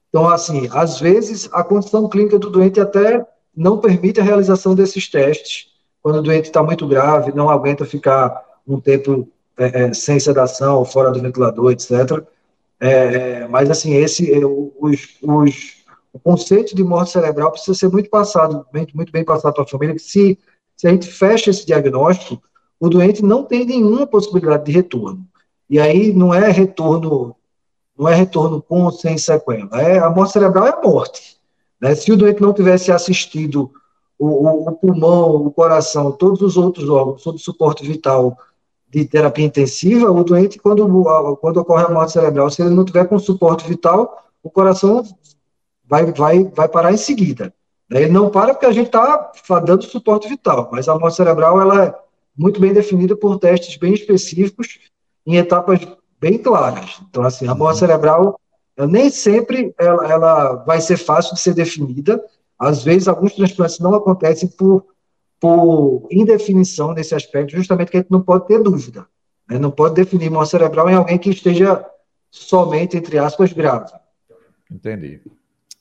Então, 0.10 0.30
assim, 0.30 0.68
às 0.72 1.00
vezes 1.00 1.50
a 1.52 1.64
condição 1.64 2.08
clínica 2.10 2.40
do 2.40 2.50
doente 2.50 2.80
até 2.80 3.26
não 3.56 3.78
permite 3.78 4.20
a 4.20 4.24
realização 4.24 4.76
desses 4.76 5.10
testes, 5.10 5.68
quando 6.02 6.18
o 6.18 6.22
doente 6.22 6.46
está 6.46 6.62
muito 6.62 6.88
grave, 6.88 7.32
não 7.34 7.50
aguenta 7.50 7.86
ficar 7.86 8.44
um 8.68 8.80
tempo 8.80 9.28
é, 9.58 9.84
é, 9.84 9.94
sem 9.94 10.20
sedação, 10.20 10.84
fora 10.86 11.12
do 11.12 11.22
ventilador, 11.22 11.72
etc. 11.72 12.24
É, 12.80 13.48
mas, 13.48 13.70
assim, 13.70 13.94
esse, 13.96 14.32
é, 14.32 14.46
os, 14.46 15.18
os, 15.22 15.85
conceito 16.26 16.76
de 16.76 16.84
morte 16.84 17.12
cerebral 17.12 17.52
precisa 17.52 17.78
ser 17.78 17.88
muito 17.88 18.10
passado, 18.10 18.66
muito, 18.74 19.12
bem 19.12 19.24
passado 19.24 19.54
para 19.54 19.64
a 19.64 19.68
família, 19.68 19.94
que 19.94 20.02
se, 20.02 20.40
se 20.76 20.88
a 20.88 20.90
gente 20.90 21.08
fecha 21.08 21.52
esse 21.52 21.68
diagnóstico, 21.68 22.42
o 22.80 22.90
doente 22.90 23.24
não 23.24 23.44
tem 23.44 23.64
nenhuma 23.64 24.08
possibilidade 24.08 24.66
de 24.66 24.72
retorno. 24.72 25.24
E 25.70 25.80
aí 25.80 26.12
não 26.12 26.34
é 26.34 26.50
retorno, 26.50 27.36
não 27.96 28.10
é 28.10 28.16
retorno 28.16 28.60
com 28.60 28.86
ou 28.86 28.92
sem 28.92 29.20
sequela. 29.20 29.70
É, 29.80 30.00
a 30.00 30.10
morte 30.10 30.34
cerebral 30.34 30.66
é 30.66 30.72
a 30.72 30.82
morte. 30.82 31.38
Né? 31.80 31.94
Se 31.94 32.12
o 32.12 32.18
doente 32.18 32.42
não 32.42 32.54
tivesse 32.54 32.92
assistido 32.92 33.72
o, 34.18 34.26
o, 34.26 34.70
o 34.70 34.72
pulmão, 34.72 35.36
o 35.46 35.52
coração, 35.52 36.12
todos 36.12 36.42
os 36.42 36.58
outros 36.58 36.90
órgãos, 36.90 37.24
o 37.24 37.38
suporte 37.38 37.86
vital 37.86 38.36
de 38.90 39.06
terapia 39.06 39.46
intensiva, 39.46 40.10
o 40.10 40.24
doente, 40.24 40.58
quando, 40.58 40.88
quando 41.40 41.58
ocorre 41.58 41.86
a 41.86 41.90
morte 41.90 42.14
cerebral, 42.14 42.50
se 42.50 42.64
ele 42.64 42.74
não 42.74 42.84
tiver 42.84 43.06
com 43.06 43.20
suporte 43.20 43.68
vital, 43.68 44.26
o 44.42 44.50
coração 44.50 45.04
vai, 45.88 46.06
vai, 46.12 46.44
vai 46.44 46.68
parar 46.68 46.94
em 46.94 46.98
seguida. 46.98 47.54
Ele 47.90 48.10
não 48.10 48.30
para 48.30 48.54
porque 48.54 48.66
a 48.66 48.72
gente 48.72 48.88
está 48.88 49.32
dando 49.64 49.84
suporte 49.84 50.28
vital, 50.28 50.70
mas 50.72 50.88
a 50.88 50.98
morte 50.98 51.18
cerebral 51.18 51.62
ela 51.62 51.86
é 51.86 51.96
muito 52.36 52.60
bem 52.60 52.74
definida 52.74 53.16
por 53.16 53.38
testes 53.38 53.78
bem 53.78 53.94
específicos 53.94 54.80
em 55.26 55.38
etapas 55.38 55.80
bem 56.20 56.38
claras. 56.38 57.00
Então, 57.10 57.24
assim, 57.24 57.48
a 57.48 57.54
morte 57.54 57.80
cerebral 57.80 58.40
nem 58.78 59.10
sempre 59.10 59.74
ela, 59.78 60.12
ela 60.12 60.56
vai 60.66 60.82
ser 60.82 60.98
fácil 60.98 61.36
de 61.36 61.42
ser 61.42 61.54
definida. 61.54 62.24
Às 62.58 62.84
vezes, 62.84 63.08
alguns 63.08 63.34
transplantes 63.34 63.80
não 63.80 63.94
acontecem 63.94 64.50
por 64.50 64.86
por 65.40 66.08
indefinição 66.10 66.94
nesse 66.94 67.14
aspecto, 67.14 67.56
justamente 67.56 67.92
que 67.92 67.98
a 67.98 68.00
gente 68.00 68.12
não 68.12 68.22
pode 68.22 68.48
ter 68.48 68.62
dúvida. 68.62 69.06
Né? 69.48 69.60
Não 69.60 69.70
pode 69.70 69.96
definir 69.96 70.32
morte 70.32 70.52
cerebral 70.52 70.90
em 70.90 70.96
alguém 70.96 71.18
que 71.18 71.30
esteja 71.30 71.86
somente, 72.32 72.98
entre 72.98 73.18
aspas, 73.18 73.54
grave. 73.54 73.92
Entendi. 74.72 75.22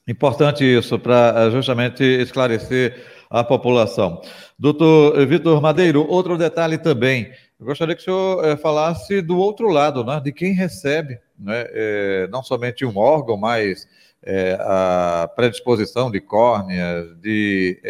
Importante 0.06 0.64
isso, 0.64 0.98
para 0.98 1.32
eh, 1.36 1.50
justamente 1.50 2.02
esclarecer 2.02 3.02
a 3.30 3.42
população. 3.42 4.20
Doutor 4.58 5.26
Vitor 5.26 5.60
Madeiro, 5.60 6.06
outro 6.06 6.36
detalhe 6.36 6.76
também. 6.78 7.32
Eu 7.58 7.66
gostaria 7.66 7.94
que 7.94 8.02
o 8.02 8.04
senhor 8.04 8.44
é, 8.44 8.56
falasse 8.56 9.22
do 9.22 9.38
outro 9.38 9.68
lado, 9.68 10.04
né, 10.04 10.20
de 10.22 10.32
quem 10.32 10.52
recebe, 10.52 11.18
né, 11.38 11.64
é, 11.70 12.28
não 12.30 12.42
somente 12.42 12.84
um 12.84 12.96
órgão, 12.98 13.36
mas 13.36 13.88
é, 14.22 14.56
a 14.60 15.30
predisposição 15.34 16.10
de 16.10 16.20
córneas, 16.20 17.16
de 17.20 17.80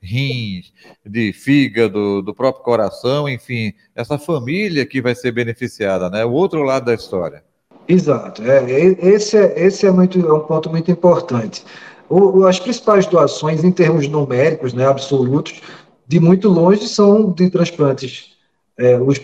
rins, 0.00 0.72
de 1.04 1.32
fígado, 1.32 2.22
do 2.22 2.34
próprio 2.34 2.62
coração, 2.62 3.28
enfim, 3.28 3.72
essa 3.94 4.18
família 4.18 4.86
que 4.86 5.00
vai 5.00 5.14
ser 5.14 5.32
beneficiada, 5.32 6.10
né? 6.10 6.24
O 6.24 6.32
outro 6.32 6.62
lado 6.62 6.84
da 6.86 6.94
história. 6.94 7.42
Exato. 7.86 8.42
É, 8.42 8.72
esse 8.72 9.36
é, 9.36 9.66
esse 9.66 9.86
é, 9.86 9.90
muito, 9.90 10.18
é 10.18 10.32
um 10.32 10.40
ponto 10.40 10.70
muito 10.70 10.90
importante. 10.90 11.64
O, 12.08 12.46
as 12.46 12.58
principais 12.58 13.06
doações, 13.06 13.64
em 13.64 13.72
termos 13.72 14.06
numéricos, 14.08 14.72
né, 14.72 14.86
absolutos, 14.86 15.60
de 16.06 16.20
muito 16.20 16.48
longe 16.48 16.86
são 16.88 17.30
de 17.30 17.50
transplantes 17.50 18.34
é, 18.76 18.98
os, 18.98 19.20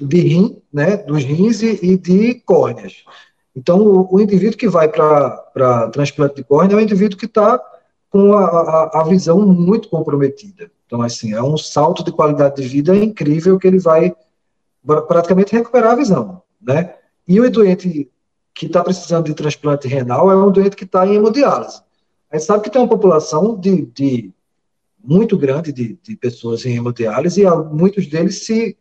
de 0.00 0.20
rim, 0.20 0.62
né, 0.72 0.96
dos 0.96 1.24
rins 1.24 1.62
e, 1.62 1.78
e 1.82 1.96
de 1.96 2.34
córneas. 2.34 3.04
Então, 3.54 3.80
o, 3.80 4.14
o 4.14 4.20
indivíduo 4.20 4.58
que 4.58 4.68
vai 4.68 4.88
para 4.88 5.90
transplante 5.92 6.36
de 6.36 6.44
córnea 6.44 6.74
é 6.74 6.78
o 6.78 6.80
indivíduo 6.80 7.18
que 7.18 7.26
está 7.26 7.60
com 8.10 8.32
a, 8.32 8.44
a, 8.44 9.00
a, 9.00 9.04
visão 9.04 9.40
muito 9.40 9.88
comprometida. 9.88 10.70
Então, 10.86 11.02
assim, 11.02 11.34
é 11.34 11.42
um 11.42 11.56
salto 11.56 12.02
de 12.04 12.12
qualidade 12.12 12.62
de 12.62 12.68
vida 12.68 12.96
incrível 12.96 13.58
que 13.58 13.66
ele 13.66 13.78
vai 13.78 14.14
praticamente 15.06 15.54
recuperar 15.54 15.92
a 15.92 15.96
visão, 15.96 16.42
né? 16.60 16.94
E 17.28 17.38
o 17.38 17.50
doente 17.50 18.10
que 18.54 18.66
está 18.66 18.82
precisando 18.82 19.26
de 19.26 19.34
transplante 19.34 19.86
renal 19.86 20.30
é 20.32 20.36
um 20.36 20.50
doente 20.50 20.74
que 20.74 20.84
está 20.84 21.06
em 21.06 21.16
hemodiálise. 21.16 21.82
A 22.30 22.36
gente 22.36 22.46
sabe 22.46 22.64
que 22.64 22.70
tem 22.70 22.80
uma 22.80 22.88
população 22.88 23.54
de, 23.54 23.82
de 23.86 24.32
muito 25.04 25.36
grande 25.36 25.70
de, 25.70 25.98
de, 26.02 26.16
pessoas 26.16 26.64
em 26.64 26.76
hemodiálise 26.76 27.42
e 27.42 27.50
muitos 27.70 28.06
deles 28.06 28.44
se, 28.44 28.76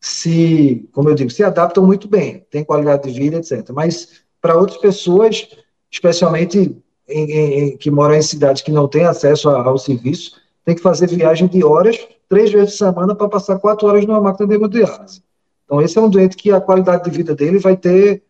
se, 0.00 0.88
como 0.92 1.08
eu 1.08 1.14
digo, 1.14 1.30
se 1.30 1.42
adaptam 1.44 1.86
muito 1.86 2.08
bem, 2.08 2.44
têm 2.50 2.64
qualidade 2.64 3.10
de 3.10 3.18
vida, 3.18 3.36
etc. 3.36 3.70
Mas 3.72 4.24
para 4.40 4.58
outras 4.58 4.78
pessoas, 4.78 5.48
especialmente 5.90 6.76
em, 7.08 7.30
em, 7.30 7.76
que 7.76 7.90
moram 7.90 8.14
em 8.14 8.22
cidades 8.22 8.60
que 8.60 8.72
não 8.72 8.88
têm 8.88 9.04
acesso 9.04 9.48
ao 9.48 9.78
serviço, 9.78 10.40
tem 10.64 10.74
que 10.74 10.82
fazer 10.82 11.08
viagem 11.08 11.46
de 11.46 11.64
horas, 11.64 11.96
três 12.28 12.52
vezes 12.52 12.72
por 12.72 12.86
semana, 12.86 13.14
para 13.14 13.28
passar 13.28 13.58
quatro 13.58 13.86
horas 13.86 14.04
numa 14.04 14.20
máquina 14.20 14.48
de 14.48 14.54
hemodiálise. 14.54 15.22
Então, 15.64 15.80
esse 15.80 15.98
é 15.98 16.00
um 16.00 16.08
doente 16.08 16.36
que 16.36 16.50
a 16.50 16.60
qualidade 16.60 17.04
de 17.04 17.16
vida 17.16 17.34
dele 17.34 17.58
vai 17.58 17.76
ter 17.76 18.22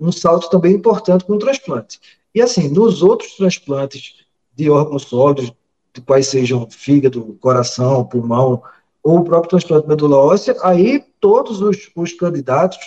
um 0.00 0.12
salto 0.12 0.48
também 0.48 0.74
importante 0.74 1.24
com 1.24 1.34
o 1.34 1.38
transplante. 1.38 2.00
E 2.34 2.40
assim, 2.40 2.68
nos 2.68 3.02
outros 3.02 3.34
transplantes 3.34 4.14
de 4.54 4.70
órgãos 4.70 5.02
sólidos, 5.02 5.52
de 5.92 6.00
quais 6.00 6.28
sejam 6.28 6.68
fígado, 6.70 7.36
coração, 7.40 8.04
pulmão, 8.04 8.62
ou 9.02 9.18
o 9.18 9.24
próprio 9.24 9.50
transplante 9.50 9.88
medula 9.88 10.16
óssea, 10.16 10.56
aí 10.62 11.04
todos 11.20 11.60
os, 11.60 11.90
os 11.94 12.12
candidatos 12.12 12.78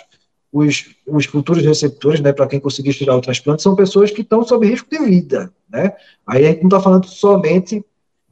os, 0.51 0.93
os 1.08 1.25
futuros 1.25 1.63
receptores, 1.63 2.20
né, 2.20 2.34
para 2.34 2.48
quem 2.48 2.60
conseguir 2.60 2.93
tirar 2.93 3.15
o 3.15 3.22
transplante, 3.22 3.62
são 3.62 3.75
pessoas 3.75 4.12
que 4.12 4.22
estão 4.22 4.43
sob 4.43 4.67
risco 4.67 4.89
de 4.89 5.00
vida, 5.00 5.51
né? 5.70 5.93
Aí 6.27 6.46
a 6.46 6.50
gente 6.50 6.62
não 6.62 6.67
está 6.67 6.81
falando 6.81 7.08
somente 7.08 7.84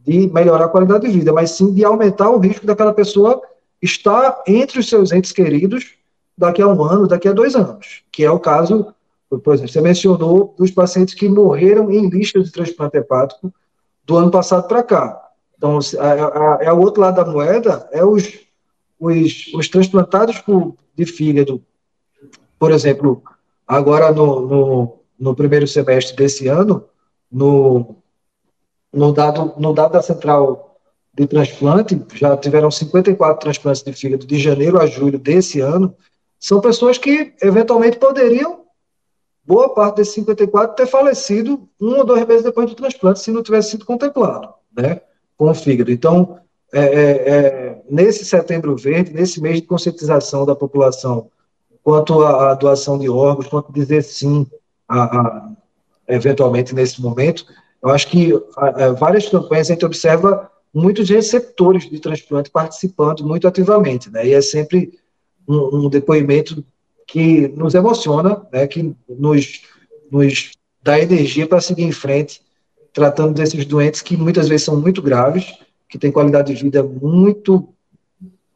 de 0.05 0.27
melhorar 0.27 0.65
a 0.65 0.69
qualidade 0.69 1.07
de 1.07 1.17
vida, 1.17 1.31
mas 1.31 1.51
sim 1.51 1.73
de 1.73 1.85
aumentar 1.85 2.29
o 2.29 2.39
risco 2.39 2.65
daquela 2.65 2.93
pessoa 2.93 3.41
estar 3.81 4.43
entre 4.47 4.79
os 4.79 4.89
seus 4.89 5.11
entes 5.11 5.31
queridos 5.31 5.93
daqui 6.37 6.61
a 6.61 6.67
um 6.67 6.83
ano, 6.83 7.07
daqui 7.07 7.27
a 7.27 7.33
dois 7.33 7.55
anos, 7.55 8.03
que 8.11 8.23
é 8.23 8.31
o 8.31 8.39
caso, 8.39 8.93
por 9.29 9.53
exemplo, 9.53 9.71
você 9.71 9.81
mencionou 9.81 10.55
dos 10.57 10.71
pacientes 10.71 11.13
que 11.13 11.27
morreram 11.27 11.91
em 11.91 12.09
lista 12.09 12.41
de 12.41 12.51
transplante 12.51 12.97
hepático 12.97 13.53
do 14.05 14.17
ano 14.17 14.31
passado 14.31 14.67
para 14.67 14.83
cá. 14.83 15.21
Então, 15.57 15.79
é 16.61 16.71
o 16.71 16.79
outro 16.79 17.01
lado 17.01 17.15
da 17.15 17.29
moeda, 17.29 17.87
é 17.91 18.03
os, 18.03 18.39
os, 18.99 19.51
os 19.53 19.67
transplantados 19.67 20.41
de 20.95 21.05
fígado 21.05 21.61
por 22.59 22.71
exemplo, 22.71 23.23
agora 23.65 24.11
no, 24.11 24.41
no, 24.41 24.99
no 25.17 25.33
primeiro 25.33 25.65
semestre 25.65 26.15
desse 26.15 26.49
ano, 26.49 26.83
no, 27.31 27.95
no, 28.91 29.13
dado, 29.13 29.53
no 29.57 29.73
dado 29.73 29.93
da 29.93 30.01
central 30.01 30.68
de 31.19 31.27
transplante, 31.27 32.01
já 32.13 32.37
tiveram 32.37 32.71
54 32.71 33.41
transplantes 33.41 33.83
de 33.83 33.91
fígado 33.91 34.25
de 34.25 34.39
janeiro 34.39 34.79
a 34.79 34.85
julho 34.85 35.19
desse 35.19 35.59
ano. 35.59 35.93
São 36.39 36.61
pessoas 36.61 36.97
que 36.97 37.33
eventualmente 37.41 37.97
poderiam, 37.97 38.61
boa 39.43 39.73
parte 39.73 39.97
desses 39.97 40.13
54, 40.13 40.77
ter 40.77 40.87
falecido 40.87 41.67
um 41.79 41.97
ou 41.97 42.05
dois 42.05 42.25
meses 42.25 42.43
depois 42.43 42.69
do 42.69 42.75
transplante, 42.75 43.19
se 43.19 43.31
não 43.31 43.43
tivesse 43.43 43.71
sido 43.71 43.85
contemplado, 43.85 44.47
né, 44.73 45.01
com 45.35 45.49
o 45.49 45.53
fígado. 45.53 45.91
Então, 45.91 46.39
é, 46.71 46.79
é, 46.79 47.11
é, 47.11 47.81
nesse 47.89 48.23
setembro 48.23 48.77
verde, 48.77 49.11
nesse 49.11 49.41
mês 49.41 49.57
de 49.57 49.63
conscientização 49.63 50.45
da 50.45 50.55
população 50.55 51.29
quanto 51.83 52.23
à 52.23 52.53
doação 52.53 52.97
de 52.97 53.09
órgãos, 53.09 53.47
quanto 53.47 53.73
dizer 53.73 54.03
sim, 54.03 54.47
a, 54.87 55.03
a, 55.03 55.49
eventualmente 56.07 56.73
nesse 56.73 57.01
momento. 57.01 57.45
Eu 57.83 57.89
acho 57.89 58.07
que 58.07 58.31
a, 58.55 58.91
várias 58.91 59.27
campanhas 59.27 59.69
a 59.69 59.73
gente 59.73 59.85
observa 59.85 60.49
muitos 60.73 61.09
receptores 61.09 61.89
de 61.89 61.99
transplante 61.99 62.49
participando 62.49 63.25
muito 63.25 63.47
ativamente, 63.47 64.09
né? 64.09 64.27
E 64.27 64.33
é 64.33 64.41
sempre 64.41 64.99
um, 65.47 65.85
um 65.85 65.89
depoimento 65.89 66.63
que 67.07 67.47
nos 67.49 67.73
emociona, 67.73 68.41
né? 68.51 68.67
Que 68.67 68.95
nos, 69.07 69.61
nos 70.11 70.51
dá 70.83 70.99
energia 70.99 71.47
para 71.47 71.61
seguir 71.61 71.83
em 71.83 71.91
frente, 71.91 72.41
tratando 72.93 73.33
desses 73.33 73.65
doentes 73.65 74.01
que 74.01 74.15
muitas 74.15 74.47
vezes 74.47 74.65
são 74.65 74.79
muito 74.79 75.01
graves, 75.01 75.53
que 75.87 75.97
têm 75.97 76.11
qualidade 76.11 76.53
de 76.53 76.63
vida 76.63 76.83
muito, 76.83 77.69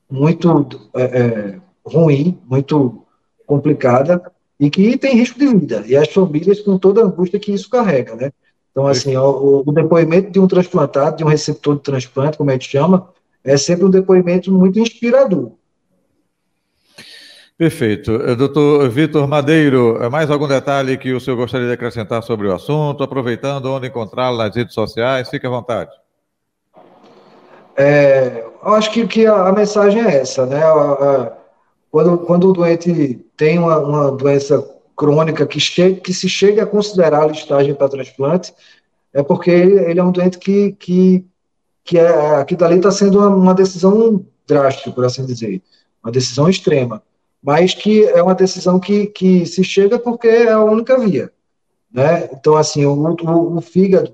muito 0.09 0.89
é, 0.93 1.03
é, 1.03 1.59
ruim, 1.83 2.39
muito 2.47 3.03
complicada 3.45 4.31
e 4.59 4.69
que 4.69 4.97
tem 4.97 5.15
risco 5.15 5.39
de 5.39 5.47
vida. 5.47 5.83
E 5.87 5.95
as 5.95 6.09
famílias 6.09 6.61
com 6.61 6.77
toda 6.77 7.01
a 7.01 7.05
angústia 7.05 7.39
que 7.39 7.51
isso 7.51 7.69
carrega, 7.69 8.15
né? 8.15 8.31
Então, 8.73 8.87
assim, 8.87 9.15
o, 9.15 9.63
o, 9.63 9.71
depoimento 9.71 10.31
de 10.31 10.39
um 10.39 10.47
transplantado, 10.47 11.17
de 11.17 11.23
um 11.23 11.27
receptor 11.27 11.75
de 11.75 11.83
transplante, 11.83 12.39
como 12.39 12.49
a 12.49 12.53
gente 12.53 12.67
chama, 12.67 13.07
é 13.43 13.55
sempre 13.55 13.85
um 13.85 13.89
depoimento 13.89 14.51
muito 14.51 14.79
inspirador. 14.79 15.51
Perfeito. 17.55 18.13
Eh, 18.15 18.35
doutor 18.35 18.89
Vitor 18.89 19.27
Madeiro, 19.27 20.01
eh, 20.01 20.09
mais 20.09 20.31
algum 20.31 20.47
detalhe 20.47 20.97
que 20.97 21.13
o 21.13 21.19
senhor 21.19 21.37
gostaria 21.37 21.67
de 21.67 21.73
acrescentar 21.73 22.23
sobre 22.23 22.47
o 22.47 22.53
assunto? 22.53 23.03
Aproveitando 23.03 23.67
onde 23.67 23.87
encontrá-lo 23.87 24.39
nas 24.39 24.55
redes 24.55 24.73
sociais, 24.73 25.29
fique 25.29 25.45
à 25.45 25.49
vontade. 25.51 25.91
É, 27.77 28.43
eu 28.63 28.73
acho 28.73 28.91
que, 28.91 29.05
que 29.05 29.27
a, 29.27 29.49
a, 29.49 29.51
mensagem 29.51 30.01
é 30.01 30.15
essa, 30.15 30.47
né? 30.47 30.63
A, 30.63 30.71
a, 30.71 31.31
quando, 31.91 32.17
quando 32.19 32.49
o 32.49 32.53
doente 32.53 33.23
tem 33.37 33.59
uma, 33.59 33.77
uma 33.77 34.11
doença 34.11 34.67
crônica 34.95 35.45
que, 35.45 35.59
chegue, 35.59 36.01
que 36.01 36.13
se 36.13 36.29
chega 36.29 36.63
a 36.63 36.67
considerar 36.67 37.23
a 37.23 37.27
listagem 37.27 37.73
para 37.73 37.89
transplante, 37.89 38.53
é 39.13 39.21
porque 39.21 39.51
ele, 39.51 39.79
ele, 39.89 39.99
é 39.99 40.03
um 40.03 40.11
doente 40.11 40.37
que, 40.37 40.73
que, 40.73 41.25
que 41.83 41.97
é, 41.97 42.35
aqui 42.35 42.55
dali 42.55 42.77
está 42.77 42.91
sendo 42.91 43.19
uma, 43.19 43.29
uma, 43.29 43.53
decisão 43.53 44.25
drástica, 44.47 44.91
por 44.91 45.05
assim 45.05 45.25
dizer. 45.25 45.61
uma 46.03 46.11
decisão 46.11 46.49
extrema, 46.49 47.03
mas 47.41 47.73
que 47.73 48.05
é 48.05 48.21
uma 48.21 48.35
decisão 48.35 48.79
que, 48.79 49.07
que 49.07 49.45
se 49.45 49.63
chega 49.63 49.99
porque 49.99 50.27
é 50.27 50.51
a 50.51 50.63
única 50.63 50.97
via. 50.97 51.31
Né? 51.91 52.29
Então, 52.33 52.55
assim, 52.55 52.85
o, 52.85 52.93
o, 52.93 53.57
o 53.57 53.61
fígado, 53.61 54.13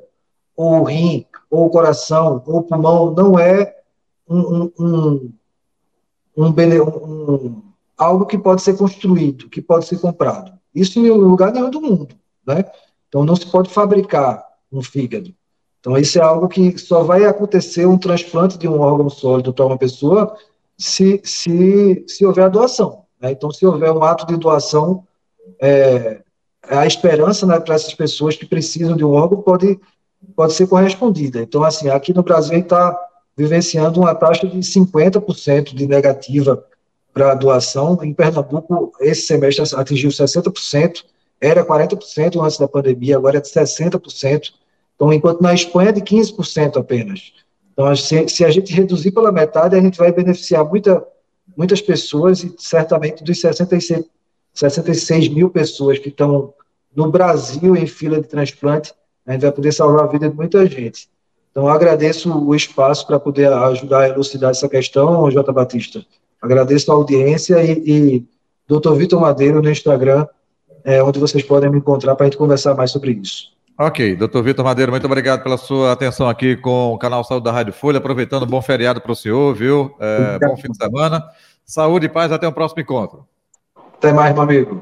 ou 0.56 0.82
o 0.82 0.84
rim, 0.84 1.26
ou 1.50 1.68
o 1.68 1.70
coração, 1.70 2.44
ou 2.46 2.58
o 2.58 2.64
pulmão, 2.64 3.14
não 3.14 3.40
é 3.40 3.76
um, 4.28 4.72
um, 4.78 5.34
um, 6.38 6.46
um, 6.46 7.62
algo 7.98 8.26
que 8.26 8.38
pode 8.38 8.62
ser 8.62 8.78
construído, 8.78 9.50
que 9.50 9.62
pode 9.62 9.86
ser 9.86 10.00
comprado. 10.00 10.59
Isso 10.74 11.00
em 11.00 11.10
lugar 11.10 11.52
nenhum 11.52 11.70
do 11.70 11.82
mundo. 11.82 12.16
Né? 12.46 12.64
Então, 13.08 13.24
não 13.24 13.36
se 13.36 13.46
pode 13.46 13.70
fabricar 13.70 14.44
um 14.72 14.82
fígado. 14.82 15.34
Então, 15.80 15.98
isso 15.98 16.20
é 16.20 16.22
algo 16.22 16.48
que 16.48 16.78
só 16.78 17.04
vai 17.04 17.26
acontecer 17.26 17.86
um 17.86 17.98
transplante 17.98 18.58
de 18.58 18.68
um 18.68 18.80
órgão 18.80 19.10
sólido 19.10 19.54
para 19.54 19.66
uma 19.66 19.78
pessoa 19.78 20.36
se, 20.78 21.22
se, 21.24 22.04
se 22.08 22.26
houver 22.26 22.46
a 22.46 22.50
doação. 22.50 23.06
Né? 23.20 23.32
Então, 23.32 23.52
se 23.52 23.66
houver 23.66 23.92
um 23.92 24.04
ato 24.04 24.26
de 24.28 24.38
doação, 24.38 25.06
é, 25.62 26.22
a 26.64 26.86
esperança 26.86 27.46
né, 27.46 27.60
para 27.60 27.76
essas 27.76 27.94
pessoas 27.94 28.36
que 28.36 28.46
precisam 28.46 28.96
de 28.96 29.04
um 29.04 29.12
órgão 29.12 29.42
pode, 29.42 29.80
pode 30.36 30.54
ser 30.54 30.68
correspondida. 30.68 31.42
Então, 31.42 31.64
assim, 31.64 31.90
aqui 31.90 32.14
no 32.14 32.24
Brasil 32.24 32.60
está 32.60 32.98
vivenciando 33.36 34.02
uma 34.02 34.14
taxa 34.14 34.48
de 34.48 34.60
50% 34.60 35.74
de 35.74 35.88
negativa 35.88 36.64
para 37.14 37.34
doação. 37.34 37.98
Em 38.04 38.14
Pernambuco, 38.14 38.92
esse 39.00 39.24
semestre 39.24 39.64
atingiu 39.76 40.10
60%, 40.10 41.04
era 41.42 41.66
40% 41.66 42.44
antes 42.44 42.58
da 42.58 42.68
pandemia, 42.68 43.18
agora 43.18 43.38
é 43.38 43.42
de 43.42 43.48
60%. 43.48 44.52
Então, 44.96 45.14
enquanto 45.14 45.42
na 45.42 45.54
Espanha 45.54 45.90
é 45.90 45.94
de 45.94 46.02
15% 46.02 46.78
apenas. 46.78 47.34
Então, 47.72 47.96
se, 47.96 48.28
se, 48.28 48.44
a 48.44 48.52
gente 48.52 48.74
reduzir 48.74 49.12
pela 49.12 49.32
metade, 49.32 49.76
a 49.76 49.82
gente 49.82 49.98
vai 49.98 50.12
beneficiar 50.12 50.66
muita, 50.66 51.02
muitas 51.56 51.82
pessoas 51.82 52.44
e 52.44 52.54
certamente 52.58 53.24
dos 53.24 53.40
66, 53.40 54.04
66 54.54 55.30
mil 55.30 55.50
pessoas 55.50 55.98
que 55.98 56.10
estão 56.10 56.54
no 56.94 57.10
Brasil 57.10 57.78
em 57.78 57.88
fila 57.88 58.20
de 58.20 58.28
transplante, 58.28 58.94
a 59.26 59.32
gente 59.32 59.42
vai 59.44 59.52
poder 59.52 59.72
salvar 59.72 60.04
a 60.04 60.08
vida 60.08 60.30
de 60.30 60.36
muita 60.36 60.66
gente. 60.66 61.08
Então, 61.52 61.70
agradeço 61.70 62.32
o 62.32 62.54
espaço 62.54 63.08
para 63.08 63.20
poder 63.20 63.52
ajudar 63.52 64.02
a 64.02 64.10
elucidar 64.10 64.52
essa 64.52 64.68
questão, 64.68 65.30
J. 65.32 65.52
Batista. 65.54 66.06
Agradeço 66.42 66.92
a 66.92 66.96
audiência 66.96 67.64
e, 67.64 67.84
e 67.86 68.26
Dr. 68.68 68.94
Vitor 68.94 69.20
Madeiro 69.20 69.62
no 69.62 69.70
Instagram, 69.70 70.26
é, 70.84 71.02
onde 71.04 71.20
vocês 71.20 71.44
podem 71.44 71.70
me 71.70 71.78
encontrar 71.78 72.16
para 72.16 72.26
a 72.26 72.30
gente 72.30 72.38
conversar 72.38 72.76
mais 72.76 72.92
sobre 72.92 73.12
isso. 73.12 73.52
Ok, 73.78 74.16
doutor 74.16 74.44
Vitor 74.44 74.66
Madeiro, 74.66 74.92
muito 74.92 75.06
obrigado 75.06 75.42
pela 75.42 75.58
sua 75.58 75.94
atenção 75.94 76.28
aqui 76.28 76.58
com 76.58 76.94
o 76.94 76.98
canal 76.98 77.24
Saúde 77.24 77.46
da 77.46 77.52
Rádio 77.52 77.72
Folha, 77.72 77.98
aproveitando, 77.98 78.46
bom 78.46 78.62
feriado 78.62 79.00
para 79.00 79.12
o 79.12 79.16
senhor, 79.16 79.56
viu? 79.56 79.96
É, 80.00 80.38
bom 80.38 80.58
fim 80.58 80.70
de 80.70 80.78
semana. 80.78 81.24
Saúde 81.66 82.08
e 82.08 82.10
paz, 82.10 82.32
até 82.32 82.48
o 82.48 82.52
próximo 82.52 82.82
encontro. 82.82 83.26
Até 83.94 84.12
mais, 84.12 84.34
meu 84.34 84.44
amigo. 84.44 84.82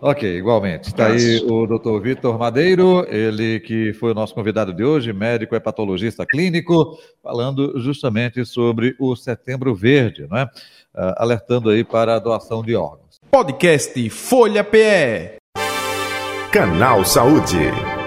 Ok, 0.00 0.36
igualmente. 0.36 0.88
Está 0.88 1.06
aí 1.06 1.42
o 1.48 1.66
doutor 1.66 2.00
Vitor 2.02 2.38
Madeiro, 2.38 3.06
ele 3.08 3.60
que 3.60 3.94
foi 3.94 4.12
o 4.12 4.14
nosso 4.14 4.34
convidado 4.34 4.74
de 4.74 4.84
hoje, 4.84 5.12
médico 5.14 5.54
hepatologista 5.54 6.26
clínico, 6.26 6.98
falando 7.22 7.80
justamente 7.80 8.44
sobre 8.44 8.94
o 8.98 9.16
Setembro 9.16 9.74
Verde, 9.74 10.26
não 10.28 10.36
é? 10.36 10.50
Uh, 10.94 11.12
alertando 11.16 11.70
aí 11.70 11.82
para 11.82 12.14
a 12.14 12.18
doação 12.18 12.62
de 12.62 12.76
órgãos. 12.76 13.20
Podcast 13.30 14.10
Folha 14.10 14.62
PE. 14.62 15.38
Canal 16.52 17.04
Saúde. 17.04 18.03